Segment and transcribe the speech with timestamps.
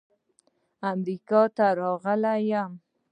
[0.91, 2.71] امریکا ته راغلی یم.